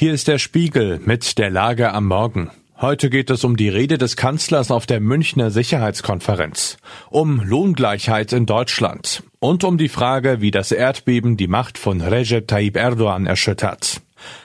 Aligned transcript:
Hier 0.00 0.14
ist 0.14 0.28
der 0.28 0.38
Spiegel 0.38 1.00
mit 1.04 1.38
der 1.38 1.50
Lage 1.50 1.92
am 1.92 2.06
Morgen. 2.06 2.52
Heute 2.80 3.10
geht 3.10 3.30
es 3.30 3.42
um 3.42 3.56
die 3.56 3.68
Rede 3.68 3.98
des 3.98 4.14
Kanzlers 4.14 4.70
auf 4.70 4.86
der 4.86 5.00
Münchner 5.00 5.50
Sicherheitskonferenz, 5.50 6.76
um 7.10 7.40
Lohngleichheit 7.40 8.32
in 8.32 8.46
Deutschland 8.46 9.24
und 9.40 9.64
um 9.64 9.76
die 9.76 9.88
Frage, 9.88 10.40
wie 10.40 10.52
das 10.52 10.70
Erdbeben 10.70 11.36
die 11.36 11.48
Macht 11.48 11.78
von 11.78 12.00
Recep 12.00 12.46
Tayyip 12.46 12.76
Erdogan 12.76 13.26
erschüttert. 13.26 14.00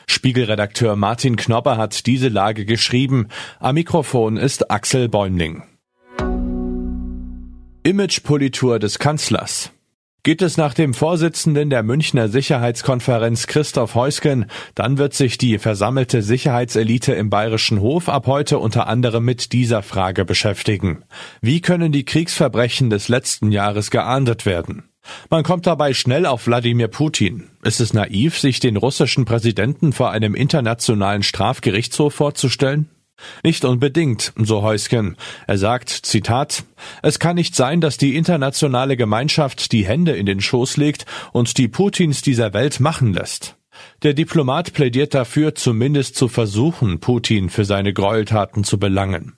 Spiegelredakteur 0.08 0.96
Martin 0.96 1.36
Knopper 1.36 1.78
hat 1.78 2.08
diese 2.08 2.30
Lage 2.30 2.66
geschrieben. 2.66 3.28
Am 3.60 3.76
Mikrofon 3.76 4.38
ist 4.38 4.72
Axel 4.72 5.08
Bäumling. 5.08 5.62
Imagepolitur 7.84 8.80
des 8.80 8.98
Kanzlers. 8.98 9.70
Geht 10.26 10.42
es 10.42 10.56
nach 10.56 10.74
dem 10.74 10.94
Vorsitzenden 10.94 11.70
der 11.70 11.84
Münchner 11.84 12.30
Sicherheitskonferenz 12.30 13.46
Christoph 13.46 13.94
Heusgen, 13.94 14.46
dann 14.74 14.98
wird 14.98 15.14
sich 15.14 15.38
die 15.38 15.58
versammelte 15.58 16.22
Sicherheitselite 16.22 17.12
im 17.12 17.30
Bayerischen 17.30 17.82
Hof 17.82 18.08
ab 18.08 18.26
heute 18.26 18.60
unter 18.60 18.88
anderem 18.88 19.26
mit 19.26 19.52
dieser 19.52 19.84
Frage 19.84 20.24
beschäftigen. 20.24 21.04
Wie 21.42 21.60
können 21.60 21.92
die 21.92 22.06
Kriegsverbrechen 22.06 22.90
des 22.90 23.10
letzten 23.10 23.52
Jahres 23.52 23.92
geahndet 23.92 24.46
werden? 24.46 24.84
Man 25.30 25.44
kommt 25.44 25.68
dabei 25.68 25.94
schnell 25.94 26.26
auf 26.26 26.48
Wladimir 26.48 26.88
Putin. 26.88 27.50
Ist 27.62 27.82
es 27.82 27.94
naiv, 27.94 28.40
sich 28.40 28.62
den 28.62 28.78
russischen 28.78 29.26
Präsidenten 29.26 29.92
vor 29.92 30.12
einem 30.12 30.36
internationalen 30.36 31.24
Strafgerichtshof 31.24 32.14
vorzustellen? 32.14 32.88
Nicht 33.44 33.66
unbedingt, 33.66 34.34
so 34.36 34.62
Heusken. 34.62 35.18
Er 35.48 35.58
sagt, 35.58 35.90
Zitat, 35.90 36.64
es 37.02 37.20
kann 37.20 37.36
nicht 37.36 37.56
sein, 37.56 37.82
dass 37.82 37.98
die 37.98 38.16
internationale 38.16 38.98
Gemeinschaft 38.98 39.72
die 39.72 39.86
Hände 39.86 40.14
in 40.14 40.26
den 40.26 40.42
Schoß 40.42 40.78
legt 40.78 41.06
und 41.32 41.58
die 41.58 41.68
Putins 41.68 42.22
dieser 42.22 42.54
Welt 42.54 42.80
machen 42.80 43.14
lässt. 43.14 43.56
Der 44.04 44.14
Diplomat 44.14 44.74
plädiert 44.74 45.14
dafür, 45.14 45.56
zumindest 45.56 46.16
zu 46.16 46.28
versuchen, 46.28 47.00
Putin 47.00 47.50
für 47.50 47.66
seine 47.66 47.94
Gräueltaten 47.94 48.64
zu 48.64 48.78
belangen. 48.78 49.34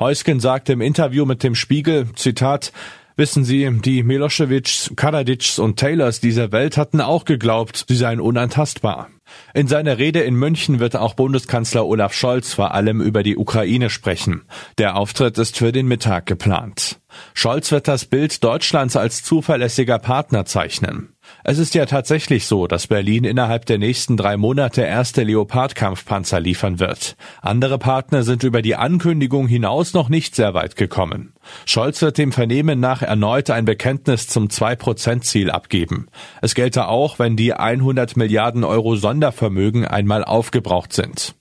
Heusken 0.00 0.40
sagt 0.40 0.68
im 0.68 0.80
Interview 0.80 1.24
mit 1.24 1.42
dem 1.42 1.54
Spiegel, 1.54 2.06
Zitat, 2.14 2.72
Wissen 3.16 3.44
Sie, 3.44 3.68
die 3.80 4.04
Milosevics, 4.04 4.92
Karadžičs 4.94 5.58
und 5.58 5.76
Taylors 5.76 6.20
dieser 6.20 6.52
Welt 6.52 6.76
hatten 6.76 7.00
auch 7.00 7.24
geglaubt, 7.24 7.84
sie 7.88 7.96
seien 7.96 8.20
unantastbar. 8.20 9.10
In 9.54 9.66
seiner 9.66 9.98
Rede 9.98 10.20
in 10.20 10.34
München 10.34 10.78
wird 10.78 10.96
auch 10.96 11.14
Bundeskanzler 11.14 11.86
Olaf 11.86 12.12
Scholz 12.12 12.54
vor 12.54 12.74
allem 12.74 13.00
über 13.00 13.22
die 13.22 13.36
Ukraine 13.36 13.90
sprechen. 13.90 14.42
Der 14.78 14.96
Auftritt 14.96 15.38
ist 15.38 15.56
für 15.56 15.72
den 15.72 15.86
Mittag 15.88 16.26
geplant. 16.26 17.00
Scholz 17.34 17.72
wird 17.72 17.88
das 17.88 18.04
Bild 18.04 18.42
Deutschlands 18.44 18.96
als 18.96 19.22
zuverlässiger 19.22 19.98
Partner 19.98 20.44
zeichnen. 20.44 21.14
Es 21.44 21.58
ist 21.58 21.74
ja 21.74 21.86
tatsächlich 21.86 22.46
so, 22.46 22.66
dass 22.66 22.88
Berlin 22.88 23.24
innerhalb 23.24 23.64
der 23.66 23.78
nächsten 23.78 24.16
drei 24.16 24.36
Monate 24.36 24.82
erste 24.82 25.22
Leopard-Kampfpanzer 25.22 26.40
liefern 26.40 26.78
wird. 26.80 27.16
Andere 27.40 27.78
Partner 27.78 28.22
sind 28.22 28.42
über 28.42 28.60
die 28.60 28.76
Ankündigung 28.76 29.48
hinaus 29.48 29.94
noch 29.94 30.08
nicht 30.08 30.34
sehr 30.34 30.54
weit 30.54 30.76
gekommen. 30.76 31.32
Scholz 31.64 32.02
wird 32.02 32.18
dem 32.18 32.32
Vernehmen 32.32 32.80
nach 32.80 33.02
erneut 33.02 33.50
ein 33.50 33.64
Bekenntnis 33.64 34.26
zum 34.26 34.48
2-Prozent-Ziel 34.48 35.50
abgeben. 35.50 36.08
Es 36.42 36.54
gelte 36.54 36.88
auch, 36.88 37.18
wenn 37.18 37.36
die 37.36 37.54
100 37.54 38.16
Milliarden 38.16 38.64
Euro 38.64 38.96
Sondervermögen 38.96 39.86
einmal 39.86 40.24
aufgebraucht 40.24 40.92
sind. 40.92 41.37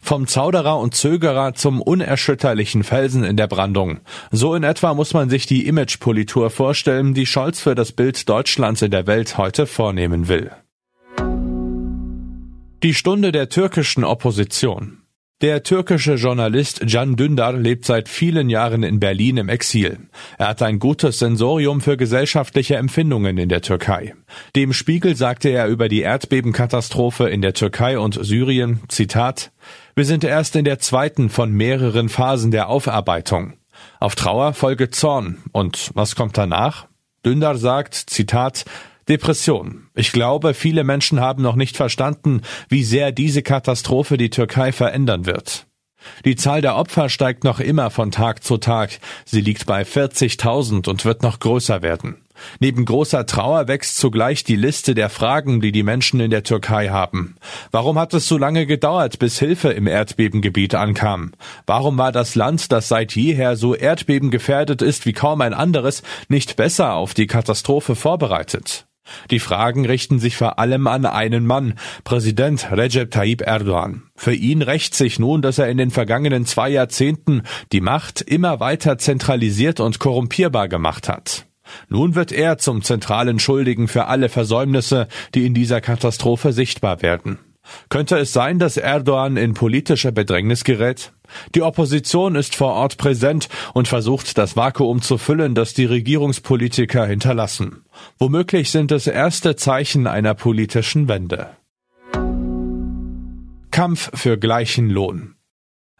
Vom 0.00 0.26
Zauderer 0.26 0.78
und 0.78 0.94
Zögerer 0.94 1.54
zum 1.54 1.80
unerschütterlichen 1.80 2.84
Felsen 2.84 3.24
in 3.24 3.36
der 3.36 3.46
Brandung. 3.46 4.00
So 4.30 4.54
in 4.54 4.62
etwa 4.62 4.94
muss 4.94 5.14
man 5.14 5.30
sich 5.30 5.46
die 5.46 5.66
Imagepolitur 5.66 6.50
vorstellen, 6.50 7.14
die 7.14 7.26
Scholz 7.26 7.60
für 7.60 7.74
das 7.74 7.92
Bild 7.92 8.28
Deutschlands 8.28 8.82
in 8.82 8.90
der 8.90 9.06
Welt 9.06 9.38
heute 9.38 9.66
vornehmen 9.66 10.28
will. 10.28 10.50
Die 12.82 12.94
Stunde 12.94 13.30
der 13.30 13.50
türkischen 13.50 14.04
Opposition. 14.04 14.99
Der 15.40 15.62
türkische 15.62 16.16
Journalist 16.16 16.82
Can 16.86 17.16
Dündar 17.16 17.54
lebt 17.54 17.86
seit 17.86 18.10
vielen 18.10 18.50
Jahren 18.50 18.82
in 18.82 19.00
Berlin 19.00 19.38
im 19.38 19.48
Exil. 19.48 19.96
Er 20.36 20.48
hat 20.48 20.60
ein 20.60 20.78
gutes 20.78 21.18
Sensorium 21.18 21.80
für 21.80 21.96
gesellschaftliche 21.96 22.76
Empfindungen 22.76 23.38
in 23.38 23.48
der 23.48 23.62
Türkei. 23.62 24.14
Dem 24.54 24.74
Spiegel 24.74 25.16
sagte 25.16 25.48
er 25.48 25.68
über 25.68 25.88
die 25.88 26.02
Erdbebenkatastrophe 26.02 27.30
in 27.30 27.40
der 27.40 27.54
Türkei 27.54 27.98
und 27.98 28.22
Syrien, 28.22 28.80
Zitat, 28.88 29.50
Wir 29.94 30.04
sind 30.04 30.24
erst 30.24 30.56
in 30.56 30.66
der 30.66 30.78
zweiten 30.78 31.30
von 31.30 31.50
mehreren 31.50 32.10
Phasen 32.10 32.50
der 32.50 32.68
Aufarbeitung. 32.68 33.54
Auf 33.98 34.16
Trauer 34.16 34.52
folge 34.52 34.90
Zorn. 34.90 35.38
Und 35.52 35.90
was 35.94 36.16
kommt 36.16 36.36
danach? 36.36 36.86
Dündar 37.24 37.56
sagt, 37.56 37.94
Zitat, 37.94 38.66
Depression. 39.10 39.88
Ich 39.96 40.12
glaube, 40.12 40.54
viele 40.54 40.84
Menschen 40.84 41.20
haben 41.20 41.42
noch 41.42 41.56
nicht 41.56 41.76
verstanden, 41.76 42.42
wie 42.68 42.84
sehr 42.84 43.10
diese 43.10 43.42
Katastrophe 43.42 44.16
die 44.16 44.30
Türkei 44.30 44.70
verändern 44.70 45.26
wird. 45.26 45.66
Die 46.24 46.36
Zahl 46.36 46.60
der 46.60 46.76
Opfer 46.76 47.08
steigt 47.08 47.42
noch 47.42 47.58
immer 47.58 47.90
von 47.90 48.12
Tag 48.12 48.44
zu 48.44 48.56
Tag. 48.56 49.00
Sie 49.24 49.40
liegt 49.40 49.66
bei 49.66 49.82
40.000 49.82 50.88
und 50.88 51.04
wird 51.04 51.24
noch 51.24 51.40
größer 51.40 51.82
werden. 51.82 52.18
Neben 52.60 52.84
großer 52.84 53.26
Trauer 53.26 53.66
wächst 53.66 53.96
zugleich 53.96 54.44
die 54.44 54.56
Liste 54.56 54.94
der 54.94 55.10
Fragen, 55.10 55.60
die 55.60 55.72
die 55.72 55.82
Menschen 55.82 56.20
in 56.20 56.30
der 56.30 56.44
Türkei 56.44 56.88
haben. 56.88 57.36
Warum 57.72 57.98
hat 57.98 58.14
es 58.14 58.28
so 58.28 58.38
lange 58.38 58.64
gedauert, 58.64 59.18
bis 59.18 59.40
Hilfe 59.40 59.70
im 59.70 59.88
Erdbebengebiet 59.88 60.76
ankam? 60.76 61.32
Warum 61.66 61.98
war 61.98 62.12
das 62.12 62.36
Land, 62.36 62.70
das 62.70 62.88
seit 62.88 63.14
jeher 63.16 63.56
so 63.56 63.74
erdbebengefährdet 63.74 64.82
ist 64.82 65.04
wie 65.04 65.12
kaum 65.12 65.40
ein 65.40 65.52
anderes, 65.52 66.02
nicht 66.28 66.56
besser 66.56 66.94
auf 66.94 67.12
die 67.12 67.26
Katastrophe 67.26 67.96
vorbereitet? 67.96 68.86
Die 69.30 69.40
Fragen 69.40 69.86
richten 69.86 70.18
sich 70.18 70.36
vor 70.36 70.58
allem 70.58 70.86
an 70.86 71.06
einen 71.06 71.46
Mann, 71.46 71.74
Präsident 72.04 72.68
Recep 72.70 73.10
Tayyip 73.10 73.42
Erdogan. 73.42 74.04
Für 74.16 74.34
ihn 74.34 74.62
rächt 74.62 74.94
sich 74.94 75.18
nun, 75.18 75.42
dass 75.42 75.58
er 75.58 75.68
in 75.68 75.78
den 75.78 75.90
vergangenen 75.90 76.46
zwei 76.46 76.70
Jahrzehnten 76.70 77.42
die 77.72 77.80
Macht 77.80 78.20
immer 78.20 78.60
weiter 78.60 78.98
zentralisiert 78.98 79.80
und 79.80 79.98
korrumpierbar 79.98 80.68
gemacht 80.68 81.08
hat. 81.08 81.46
Nun 81.88 82.14
wird 82.14 82.32
er 82.32 82.58
zum 82.58 82.82
zentralen 82.82 83.38
Schuldigen 83.38 83.88
für 83.88 84.06
alle 84.06 84.28
Versäumnisse, 84.28 85.08
die 85.34 85.46
in 85.46 85.54
dieser 85.54 85.80
Katastrophe 85.80 86.52
sichtbar 86.52 87.02
werden. 87.02 87.38
Könnte 87.88 88.18
es 88.18 88.32
sein, 88.32 88.58
dass 88.58 88.76
Erdogan 88.76 89.36
in 89.36 89.54
politische 89.54 90.12
Bedrängnis 90.12 90.64
gerät? 90.64 91.12
Die 91.54 91.62
Opposition 91.62 92.34
ist 92.34 92.56
vor 92.56 92.72
Ort 92.72 92.96
präsent 92.96 93.48
und 93.72 93.88
versucht, 93.88 94.36
das 94.38 94.56
Vakuum 94.56 95.02
zu 95.02 95.18
füllen, 95.18 95.54
das 95.54 95.74
die 95.74 95.84
Regierungspolitiker 95.84 97.06
hinterlassen. 97.06 97.84
Womöglich 98.18 98.70
sind 98.70 98.92
es 98.92 99.06
erste 99.06 99.56
Zeichen 99.56 100.06
einer 100.06 100.34
politischen 100.34 101.08
Wende. 101.08 101.50
Kampf 103.70 104.10
für 104.14 104.36
gleichen 104.36 104.90
Lohn. 104.90 105.36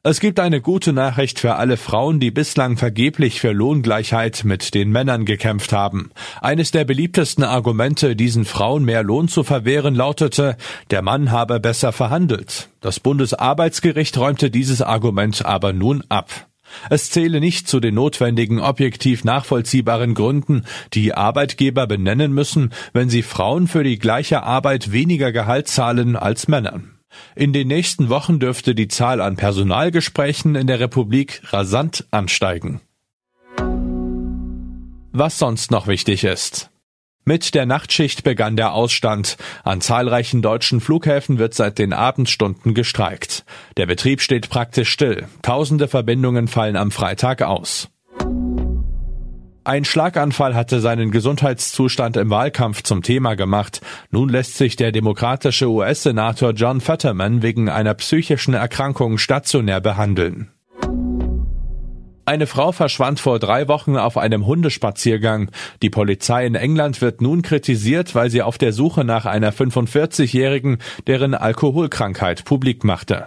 Es 0.02 0.18
gibt 0.18 0.40
eine 0.40 0.62
gute 0.62 0.94
Nachricht 0.94 1.38
für 1.38 1.56
alle 1.56 1.76
Frauen, 1.76 2.20
die 2.20 2.30
bislang 2.30 2.78
vergeblich 2.78 3.38
für 3.38 3.52
Lohngleichheit 3.52 4.44
mit 4.44 4.72
den 4.72 4.90
Männern 4.90 5.26
gekämpft 5.26 5.74
haben. 5.74 6.10
Eines 6.40 6.70
der 6.70 6.86
beliebtesten 6.86 7.44
Argumente, 7.44 8.16
diesen 8.16 8.46
Frauen 8.46 8.86
mehr 8.86 9.02
Lohn 9.02 9.28
zu 9.28 9.44
verwehren, 9.44 9.94
lautete, 9.94 10.56
der 10.90 11.02
Mann 11.02 11.30
habe 11.30 11.60
besser 11.60 11.92
verhandelt. 11.92 12.70
Das 12.80 12.98
Bundesarbeitsgericht 12.98 14.16
räumte 14.16 14.50
dieses 14.50 14.80
Argument 14.80 15.44
aber 15.44 15.74
nun 15.74 16.02
ab. 16.08 16.46
Es 16.88 17.10
zähle 17.10 17.38
nicht 17.38 17.68
zu 17.68 17.78
den 17.78 17.96
notwendigen 17.96 18.58
objektiv 18.58 19.24
nachvollziehbaren 19.24 20.14
Gründen, 20.14 20.64
die 20.94 21.12
Arbeitgeber 21.12 21.86
benennen 21.86 22.32
müssen, 22.32 22.72
wenn 22.94 23.10
sie 23.10 23.22
Frauen 23.22 23.68
für 23.68 23.84
die 23.84 23.98
gleiche 23.98 24.44
Arbeit 24.44 24.92
weniger 24.92 25.30
Gehalt 25.30 25.68
zahlen 25.68 26.16
als 26.16 26.48
Männern. 26.48 26.99
In 27.34 27.52
den 27.52 27.68
nächsten 27.68 28.08
Wochen 28.08 28.38
dürfte 28.38 28.74
die 28.74 28.88
Zahl 28.88 29.20
an 29.20 29.36
Personalgesprächen 29.36 30.54
in 30.54 30.66
der 30.66 30.80
Republik 30.80 31.42
rasant 31.52 32.06
ansteigen. 32.10 32.80
Was 35.12 35.38
sonst 35.38 35.70
noch 35.70 35.86
wichtig 35.86 36.24
ist. 36.24 36.70
Mit 37.24 37.54
der 37.54 37.66
Nachtschicht 37.66 38.24
begann 38.24 38.56
der 38.56 38.72
Ausstand. 38.72 39.36
An 39.62 39.80
zahlreichen 39.80 40.40
deutschen 40.40 40.80
Flughäfen 40.80 41.38
wird 41.38 41.54
seit 41.54 41.78
den 41.78 41.92
Abendstunden 41.92 42.74
gestreikt. 42.74 43.44
Der 43.76 43.86
Betrieb 43.86 44.20
steht 44.20 44.48
praktisch 44.48 44.90
still. 44.90 45.28
Tausende 45.42 45.86
Verbindungen 45.86 46.48
fallen 46.48 46.76
am 46.76 46.90
Freitag 46.90 47.42
aus. 47.42 47.88
Ein 49.62 49.84
Schlaganfall 49.84 50.54
hatte 50.54 50.80
seinen 50.80 51.10
Gesundheitszustand 51.10 52.16
im 52.16 52.30
Wahlkampf 52.30 52.82
zum 52.82 53.02
Thema 53.02 53.34
gemacht. 53.34 53.82
Nun 54.10 54.30
lässt 54.30 54.56
sich 54.56 54.76
der 54.76 54.90
demokratische 54.90 55.68
US-Senator 55.68 56.52
John 56.52 56.80
Fetterman 56.80 57.42
wegen 57.42 57.68
einer 57.68 57.92
psychischen 57.94 58.54
Erkrankung 58.54 59.18
stationär 59.18 59.80
behandeln. 59.82 60.50
Eine 62.24 62.46
Frau 62.46 62.72
verschwand 62.72 63.20
vor 63.20 63.38
drei 63.38 63.68
Wochen 63.68 63.96
auf 63.96 64.16
einem 64.16 64.46
Hundespaziergang. 64.46 65.50
Die 65.82 65.90
Polizei 65.90 66.46
in 66.46 66.54
England 66.54 67.02
wird 67.02 67.20
nun 67.20 67.42
kritisiert, 67.42 68.14
weil 68.14 68.30
sie 68.30 68.40
auf 68.40 68.56
der 68.56 68.72
Suche 68.72 69.04
nach 69.04 69.26
einer 69.26 69.52
45-Jährigen, 69.52 70.78
deren 71.06 71.34
Alkoholkrankheit 71.34 72.44
publik 72.44 72.84
machte. 72.84 73.26